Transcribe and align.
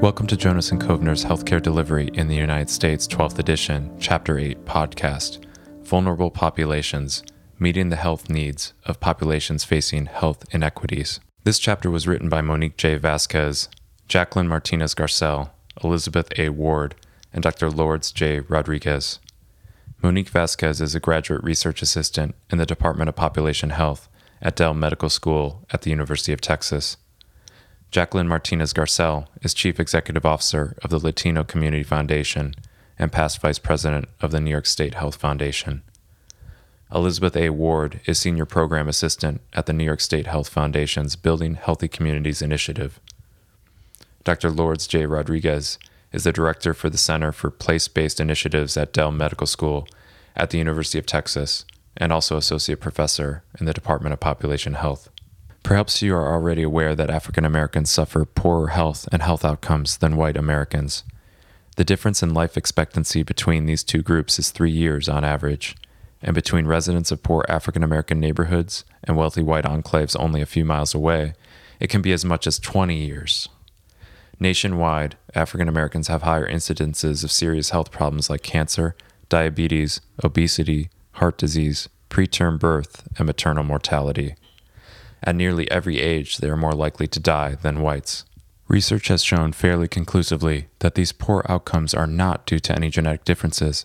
Welcome 0.00 0.28
to 0.28 0.36
Jonas 0.36 0.70
and 0.70 0.80
Kovner's 0.80 1.24
Healthcare 1.24 1.60
Delivery 1.60 2.08
in 2.14 2.28
the 2.28 2.36
United 2.36 2.70
States, 2.70 3.08
12th 3.08 3.40
edition, 3.40 3.96
Chapter 3.98 4.38
8 4.38 4.64
podcast 4.64 5.44
Vulnerable 5.82 6.30
Populations 6.30 7.24
Meeting 7.58 7.88
the 7.88 7.96
Health 7.96 8.30
Needs 8.30 8.74
of 8.84 9.00
Populations 9.00 9.64
Facing 9.64 10.06
Health 10.06 10.44
Inequities. 10.52 11.18
This 11.42 11.58
chapter 11.58 11.90
was 11.90 12.06
written 12.06 12.28
by 12.28 12.42
Monique 12.42 12.76
J. 12.76 12.94
Vasquez, 12.94 13.68
Jacqueline 14.06 14.46
Martinez 14.46 14.94
Garcel, 14.94 15.50
Elizabeth 15.82 16.28
A. 16.38 16.50
Ward, 16.50 16.94
and 17.32 17.42
Dr. 17.42 17.68
Lourdes 17.68 18.12
J. 18.12 18.38
Rodriguez. 18.38 19.18
Monique 20.00 20.28
Vasquez 20.28 20.80
is 20.80 20.94
a 20.94 21.00
graduate 21.00 21.42
research 21.42 21.82
assistant 21.82 22.36
in 22.50 22.58
the 22.58 22.66
Department 22.66 23.08
of 23.08 23.16
Population 23.16 23.70
Health 23.70 24.08
at 24.40 24.54
Dell 24.54 24.74
Medical 24.74 25.08
School 25.08 25.66
at 25.72 25.82
the 25.82 25.90
University 25.90 26.32
of 26.32 26.40
Texas. 26.40 26.98
Jacqueline 27.90 28.28
Martinez 28.28 28.74
Garcel 28.74 29.28
is 29.40 29.54
Chief 29.54 29.80
Executive 29.80 30.26
Officer 30.26 30.76
of 30.82 30.90
the 30.90 30.98
Latino 30.98 31.42
Community 31.42 31.82
Foundation 31.82 32.54
and 32.98 33.10
past 33.10 33.40
Vice 33.40 33.58
President 33.58 34.06
of 34.20 34.30
the 34.30 34.40
New 34.40 34.50
York 34.50 34.66
State 34.66 34.94
Health 34.94 35.16
Foundation. 35.16 35.82
Elizabeth 36.94 37.34
A. 37.34 37.48
Ward 37.48 38.00
is 38.04 38.18
Senior 38.18 38.44
Program 38.44 38.88
Assistant 38.88 39.40
at 39.54 39.64
the 39.64 39.72
New 39.72 39.84
York 39.84 40.02
State 40.02 40.26
Health 40.26 40.50
Foundation's 40.50 41.16
Building 41.16 41.54
Healthy 41.54 41.88
Communities 41.88 42.42
Initiative. 42.42 43.00
Dr. 44.22 44.50
Lourdes 44.50 44.86
J. 44.86 45.06
Rodriguez 45.06 45.78
is 46.12 46.24
the 46.24 46.32
Director 46.32 46.74
for 46.74 46.90
the 46.90 46.98
Center 46.98 47.32
for 47.32 47.50
Place 47.50 47.88
Based 47.88 48.20
Initiatives 48.20 48.76
at 48.76 48.92
Dell 48.92 49.12
Medical 49.12 49.46
School 49.46 49.88
at 50.36 50.50
the 50.50 50.58
University 50.58 50.98
of 50.98 51.06
Texas 51.06 51.64
and 51.96 52.12
also 52.12 52.36
Associate 52.36 52.78
Professor 52.78 53.44
in 53.58 53.64
the 53.64 53.72
Department 53.72 54.12
of 54.12 54.20
Population 54.20 54.74
Health. 54.74 55.08
Perhaps 55.68 56.00
you 56.00 56.14
are 56.16 56.32
already 56.32 56.62
aware 56.62 56.94
that 56.94 57.10
African 57.10 57.44
Americans 57.44 57.90
suffer 57.90 58.24
poorer 58.24 58.68
health 58.68 59.06
and 59.12 59.20
health 59.20 59.44
outcomes 59.44 59.98
than 59.98 60.16
white 60.16 60.38
Americans. 60.38 61.04
The 61.76 61.84
difference 61.84 62.22
in 62.22 62.32
life 62.32 62.56
expectancy 62.56 63.22
between 63.22 63.66
these 63.66 63.84
two 63.84 64.00
groups 64.00 64.38
is 64.38 64.50
three 64.50 64.70
years 64.70 65.10
on 65.10 65.24
average, 65.24 65.76
and 66.22 66.34
between 66.34 66.66
residents 66.66 67.12
of 67.12 67.22
poor 67.22 67.44
African 67.50 67.82
American 67.82 68.18
neighborhoods 68.18 68.86
and 69.04 69.14
wealthy 69.14 69.42
white 69.42 69.66
enclaves 69.66 70.18
only 70.18 70.40
a 70.40 70.46
few 70.46 70.64
miles 70.64 70.94
away, 70.94 71.34
it 71.80 71.90
can 71.90 72.00
be 72.00 72.14
as 72.14 72.24
much 72.24 72.46
as 72.46 72.58
20 72.58 72.96
years. 72.96 73.50
Nationwide, 74.40 75.18
African 75.34 75.68
Americans 75.68 76.08
have 76.08 76.22
higher 76.22 76.50
incidences 76.50 77.22
of 77.22 77.30
serious 77.30 77.68
health 77.68 77.90
problems 77.90 78.30
like 78.30 78.42
cancer, 78.42 78.96
diabetes, 79.28 80.00
obesity, 80.24 80.88
heart 81.16 81.36
disease, 81.36 81.90
preterm 82.08 82.58
birth, 82.58 83.06
and 83.18 83.26
maternal 83.26 83.64
mortality. 83.64 84.34
At 85.22 85.36
nearly 85.36 85.70
every 85.70 86.00
age, 86.00 86.38
they 86.38 86.48
are 86.48 86.56
more 86.56 86.72
likely 86.72 87.06
to 87.08 87.20
die 87.20 87.56
than 87.56 87.80
whites. 87.80 88.24
Research 88.68 89.08
has 89.08 89.24
shown 89.24 89.52
fairly 89.52 89.88
conclusively 89.88 90.68
that 90.80 90.94
these 90.94 91.12
poor 91.12 91.44
outcomes 91.48 91.94
are 91.94 92.06
not 92.06 92.44
due 92.44 92.58
to 92.60 92.74
any 92.74 92.90
genetic 92.90 93.24
differences. 93.24 93.84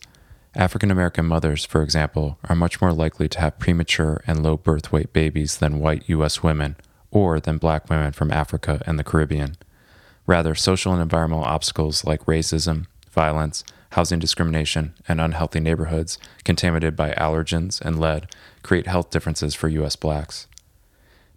African 0.56 0.92
American 0.92 1.26
mothers, 1.26 1.66
for 1.66 1.82
example, 1.82 2.38
are 2.44 2.56
much 2.56 2.82
more 2.82 2.92
likely 2.92 3.28
to 3.30 3.40
have 3.40 3.60
premature 3.60 4.22
and 4.28 4.44
low 4.44 4.58
birth 4.58 4.92
weight 4.92 5.14
babies 5.14 5.58
than 5.58 5.80
white 5.80 6.04
U.S. 6.08 6.44
women 6.44 6.76
or 7.12 7.40
than 7.40 7.58
black 7.58 7.90
women 7.90 8.12
from 8.12 8.32
Africa 8.32 8.82
and 8.86 9.00
the 9.00 9.04
Caribbean. 9.04 9.56
Rather, 10.28 10.54
social 10.54 10.94
and 10.94 11.02
environmental 11.02 11.44
obstacles 11.44 12.04
like 12.06 12.26
racism, 12.26 12.86
violence, 13.10 13.64
housing 13.92 14.20
discrimination, 14.20 14.94
and 15.08 15.22
unhealthy 15.22 15.60
neighborhoods 15.60 16.18
contaminated 16.44 16.96
by 16.96 17.14
allergens 17.14 17.80
and 17.82 18.00
lead 18.00 18.28
create 18.64 18.88
health 18.88 19.10
differences 19.10 19.56
for 19.56 19.70
U.S. 19.70 19.96
blacks. 19.96 20.48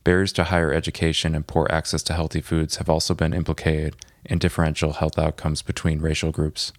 Barriers 0.07 0.33
to 0.35 0.45
higher 0.45 0.73
education 0.73 1.35
and 1.35 1.45
poor 1.45 1.67
access 1.69 2.01
to 2.05 2.13
healthy 2.13 2.41
foods 2.41 2.77
have 2.77 2.89
also 2.89 3.13
been 3.13 3.35
implicated 3.35 3.97
in 4.25 4.39
differential 4.39 4.93
health 4.93 5.19
outcomes 5.19 5.63
between 5.63 6.01
racial 6.01 6.31
groups. 6.31 6.73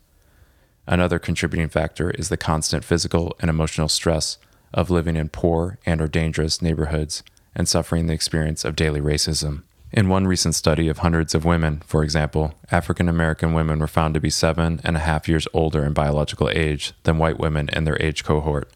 Another 0.87 1.19
contributing 1.19 1.67
factor 1.67 2.09
is 2.11 2.29
the 2.29 2.37
constant 2.37 2.85
physical 2.85 3.35
and 3.41 3.49
emotional 3.49 3.89
stress 3.89 4.37
of 4.73 4.89
living 4.89 5.17
in 5.17 5.27
poor 5.27 5.77
and 5.85 5.99
or 5.99 6.07
dangerous 6.07 6.61
neighborhoods 6.61 7.21
and 7.53 7.67
suffering 7.67 8.07
the 8.07 8.13
experience 8.13 8.63
of 8.63 8.77
daily 8.77 9.01
racism. 9.01 9.63
In 9.91 10.07
one 10.07 10.25
recent 10.25 10.55
study 10.55 10.87
of 10.87 10.99
hundreds 10.99 11.35
of 11.35 11.43
women, 11.43 11.81
for 11.85 12.05
example, 12.05 12.53
African 12.71 13.09
American 13.09 13.51
women 13.53 13.79
were 13.79 13.87
found 13.87 14.13
to 14.13 14.21
be 14.21 14.29
seven 14.29 14.79
and 14.85 14.95
a 14.95 15.01
half 15.01 15.27
years 15.27 15.49
older 15.53 15.83
in 15.83 15.91
biological 15.91 16.49
age 16.49 16.93
than 17.03 17.17
white 17.17 17.39
women 17.39 17.67
in 17.73 17.83
their 17.83 18.01
age 18.01 18.23
cohort 18.23 18.71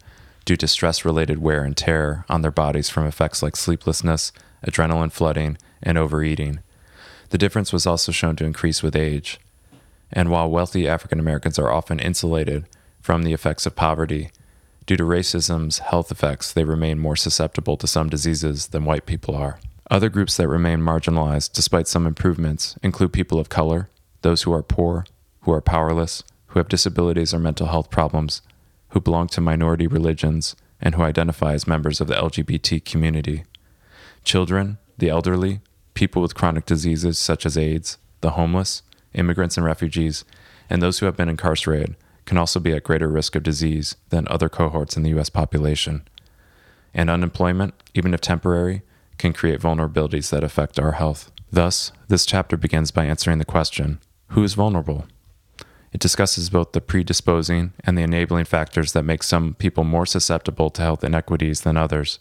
due 0.46 0.57
to 0.57 0.68
stress 0.68 1.06
related 1.06 1.40
wear 1.40 1.63
and 1.63 1.78
tear 1.78 2.25
on 2.29 2.41
their 2.41 2.52
bodies 2.52 2.90
from 2.90 3.06
effects 3.06 3.44
like 3.44 3.56
sleeplessness, 3.56 4.31
adrenaline 4.66 5.12
flooding, 5.12 5.57
and 5.81 5.97
overeating. 5.97 6.59
The 7.29 7.38
difference 7.38 7.72
was 7.72 7.85
also 7.85 8.12
shown 8.12 8.35
to 8.38 8.46
increase 8.46 8.84
with 8.84 8.96
age. 8.96 9.40
And 10.12 10.29
while 10.29 10.50
wealthy 10.50 10.88
African 10.88 11.19
Americans 11.19 11.57
are 11.57 11.72
often 11.72 12.00
insulated 12.00 12.66
from 13.02 13.24
the 13.24 13.34
effects 13.34 13.66
of 13.66 13.75
poverty, 13.75 14.29
due 14.85 14.97
to 14.97 15.03
racism's 15.03 15.79
health 15.79 16.12
effects, 16.12 16.52
they 16.52 16.63
remain 16.63 17.00
more 17.00 17.16
susceptible 17.16 17.78
to 17.78 17.88
some 17.88 18.09
diseases 18.09 18.68
than 18.68 18.85
white 18.85 19.06
people 19.06 19.35
are. 19.35 19.59
Other 19.90 20.09
groups 20.09 20.38
that 20.38 20.47
remain 20.47 20.79
marginalized 20.79 21.53
despite 21.53 21.88
some 21.88 22.06
improvements 22.06 22.78
include 22.84 23.13
people 23.13 23.40
of 23.40 23.50
color, 23.50 23.90
those 24.22 24.44
who 24.44 24.53
are 24.53 24.63
poor, 24.63 25.06
who 25.41 25.52
are 25.52 25.62
powerless, 25.62 26.23
who 26.47 26.59
have 26.59 26.68
disabilities 26.68 27.34
or 27.34 27.40
mental 27.40 27.68
health 27.68 27.90
problems, 27.90 28.41
who 28.91 29.02
belong 29.02 29.28
to 29.29 29.41
minority 29.41 29.88
religions, 29.88 30.56
and 30.81 30.96
who 30.96 31.03
identify 31.03 31.53
as 31.53 31.68
members 31.68 32.02
of 32.02 32.07
the 32.07 32.16
LGBT 32.16 32.84
community. 32.84 33.44
Children, 34.24 34.78
the 34.97 35.09
elderly, 35.09 35.62
people 35.94 36.22
with 36.22 36.35
chronic 36.35 36.66
diseases 36.66 37.19
such 37.19 37.46
as 37.46 37.57
AIDS, 37.57 37.97
the 38.22 38.31
homeless, 38.31 38.81
immigrants 39.13 39.57
and 39.57 39.66
refugees, 39.66 40.24
and 40.69 40.81
those 40.81 41.00
who 41.00 41.06
have 41.06 41.18
been 41.18 41.29
incarcerated 41.29 41.96
can 42.25 42.38
also 42.38 42.59
be 42.59 42.74
at 42.74 42.84
greater 42.84 43.09
risk 43.09 43.35
of 43.35 43.44
disease 43.44 43.96
than 44.09 44.28
other 44.28 44.50
cohorts 44.50 44.96
in 44.96 45.03
the 45.03 45.09
U.S. 45.09 45.29
population. 45.29 46.08
And 46.94 47.09
unemployment, 47.09 47.73
even 47.94 48.13
if 48.13 48.22
temporary, 48.22 48.84
can 49.18 49.34
create 49.34 49.59
vulnerabilities 49.59 50.29
that 50.29 50.44
affect 50.44 50.79
our 50.79 50.94
health. 50.94 51.31
Thus, 51.52 51.91
this 52.08 52.25
chapter 52.25 52.58
begins 52.58 52.91
by 52.91 53.06
answering 53.06 53.38
the 53.38 53.46
question 53.46 54.00
who 54.29 54.44
is 54.44 54.53
vulnerable? 54.53 55.06
It 55.94 56.00
discusses 56.00 56.50
both 56.50 56.72
the 56.72 56.81
predisposing 56.81 57.74
and 57.84 57.97
the 57.97 58.03
enabling 58.03 58.46
factors 58.46 58.94
that 58.94 59.03
make 59.03 59.24
some 59.24 59.56
people 59.56 59.84
more 59.84 60.06
susceptible 60.06 60.69
to 60.72 60.81
health 60.81 61.03
inequities 61.03 61.62
than 61.62 61.75
others. 61.75 62.19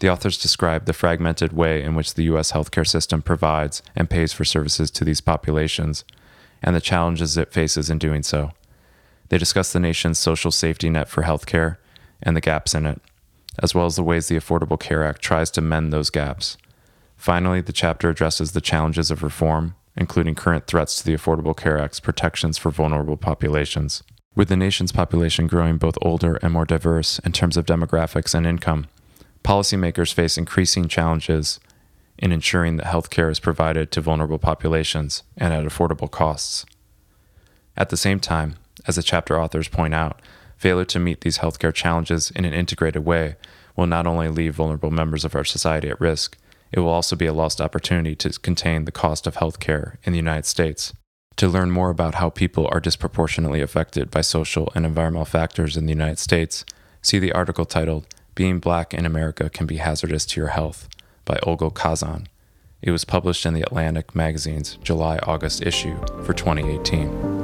The 0.00 0.10
authors 0.10 0.40
describe 0.40 0.84
the 0.84 0.92
fragmented 0.92 1.52
way 1.52 1.82
in 1.82 1.94
which 1.94 2.14
the 2.14 2.24
U.S. 2.24 2.52
healthcare 2.52 2.86
system 2.86 3.22
provides 3.22 3.82
and 3.94 4.10
pays 4.10 4.32
for 4.32 4.44
services 4.44 4.90
to 4.92 5.04
these 5.04 5.20
populations, 5.20 6.04
and 6.62 6.76
the 6.76 6.80
challenges 6.80 7.36
it 7.36 7.52
faces 7.52 7.88
in 7.88 7.98
doing 7.98 8.22
so. 8.22 8.52
They 9.28 9.38
discuss 9.38 9.72
the 9.72 9.80
nation's 9.80 10.18
social 10.18 10.50
safety 10.50 10.90
net 10.90 11.08
for 11.08 11.22
healthcare 11.22 11.76
and 12.22 12.36
the 12.36 12.40
gaps 12.40 12.74
in 12.74 12.84
it, 12.84 13.00
as 13.62 13.74
well 13.74 13.86
as 13.86 13.96
the 13.96 14.02
ways 14.02 14.28
the 14.28 14.36
Affordable 14.36 14.80
Care 14.80 15.04
Act 15.04 15.22
tries 15.22 15.50
to 15.52 15.60
mend 15.60 15.92
those 15.92 16.10
gaps. 16.10 16.56
Finally, 17.16 17.60
the 17.60 17.72
chapter 17.72 18.10
addresses 18.10 18.52
the 18.52 18.60
challenges 18.60 19.10
of 19.10 19.22
reform 19.22 19.74
including 19.96 20.34
current 20.34 20.66
threats 20.66 20.96
to 20.96 21.04
the 21.04 21.14
Affordable 21.14 21.56
Care 21.56 21.78
Act's 21.78 22.00
protections 22.00 22.58
for 22.58 22.70
vulnerable 22.70 23.16
populations. 23.16 24.02
With 24.34 24.48
the 24.48 24.56
nation's 24.56 24.92
population 24.92 25.46
growing 25.46 25.76
both 25.76 25.98
older 26.00 26.36
and 26.36 26.52
more 26.52 26.64
diverse 26.64 27.18
in 27.20 27.32
terms 27.32 27.56
of 27.56 27.66
demographics 27.66 28.34
and 28.34 28.46
income, 28.46 28.86
policymakers 29.44 30.12
face 30.12 30.38
increasing 30.38 30.88
challenges 30.88 31.58
in 32.18 32.32
ensuring 32.32 32.76
that 32.76 32.86
health 32.86 33.10
care 33.10 33.30
is 33.30 33.40
provided 33.40 33.90
to 33.90 34.00
vulnerable 34.00 34.38
populations 34.38 35.22
and 35.36 35.52
at 35.52 35.64
affordable 35.64 36.10
costs. 36.10 36.64
At 37.76 37.88
the 37.88 37.96
same 37.96 38.20
time, 38.20 38.56
as 38.86 38.96
the 38.96 39.02
chapter 39.02 39.40
authors 39.40 39.68
point 39.68 39.94
out, 39.94 40.20
failure 40.56 40.84
to 40.84 40.98
meet 40.98 41.22
these 41.22 41.38
healthcare 41.38 41.74
challenges 41.74 42.30
in 42.30 42.44
an 42.44 42.52
integrated 42.52 43.04
way 43.04 43.36
will 43.76 43.86
not 43.86 44.06
only 44.06 44.28
leave 44.28 44.54
vulnerable 44.54 44.90
members 44.90 45.24
of 45.24 45.34
our 45.34 45.44
society 45.44 45.88
at 45.88 46.00
risk, 46.00 46.36
it 46.72 46.80
will 46.80 46.88
also 46.88 47.16
be 47.16 47.26
a 47.26 47.32
lost 47.32 47.60
opportunity 47.60 48.14
to 48.16 48.30
contain 48.40 48.84
the 48.84 48.92
cost 48.92 49.26
of 49.26 49.36
healthcare 49.36 49.96
in 50.04 50.12
the 50.12 50.18
United 50.18 50.46
States. 50.46 50.92
To 51.36 51.48
learn 51.48 51.70
more 51.70 51.90
about 51.90 52.16
how 52.16 52.30
people 52.30 52.68
are 52.70 52.80
disproportionately 52.80 53.62
affected 53.62 54.10
by 54.10 54.20
social 54.20 54.70
and 54.74 54.84
environmental 54.84 55.24
factors 55.24 55.76
in 55.76 55.86
the 55.86 55.92
United 55.92 56.18
States, 56.18 56.64
see 57.02 57.18
the 57.18 57.32
article 57.32 57.64
titled 57.64 58.06
Being 58.34 58.58
Black 58.58 58.92
in 58.92 59.06
America 59.06 59.48
Can 59.48 59.66
Be 59.66 59.78
Hazardous 59.78 60.26
to 60.26 60.40
Your 60.40 60.50
Health 60.50 60.88
by 61.24 61.38
Olga 61.42 61.70
Khazan. 61.70 62.26
It 62.82 62.90
was 62.90 63.04
published 63.04 63.46
in 63.46 63.54
the 63.54 63.62
Atlantic 63.62 64.14
magazine's 64.14 64.76
July 64.82 65.18
August 65.22 65.62
issue 65.62 65.96
for 66.24 66.32
2018. 66.34 67.40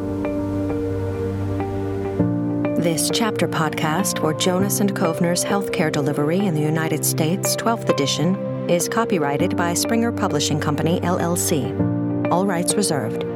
This 2.77 3.11
chapter 3.13 3.49
podcast 3.49 4.21
for 4.21 4.33
Jonas 4.33 4.81
and 4.81 4.95
Kovner's 4.95 5.45
Healthcare 5.45 5.91
Delivery 5.91 6.39
in 6.39 6.55
the 6.55 6.61
United 6.61 7.05
States, 7.05 7.57
12th 7.57 7.89
edition, 7.89 8.56
is 8.69 8.89
copyrighted 8.89 9.57
by 9.57 9.75
Springer 9.75 10.13
Publishing 10.13 10.61
Company, 10.61 11.01
LLC. 11.01 12.31
All 12.31 12.47
rights 12.47 12.75
reserved. 12.75 13.36